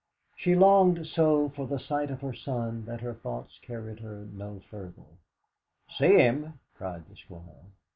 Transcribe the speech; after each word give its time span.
She 0.35 0.55
longed 0.55 1.05
so 1.05 1.49
for 1.49 1.71
a 1.71 1.77
sight 1.79 2.09
of 2.09 2.21
her 2.21 2.33
son 2.33 2.85
that 2.85 3.01
her 3.01 3.13
thoughts 3.13 3.59
carried 3.61 3.99
her 3.99 4.25
no 4.33 4.59
further. 4.67 5.05
"See 5.95 6.15
him!" 6.15 6.57
cried 6.75 7.07
the 7.07 7.15
Squire. 7.15 7.69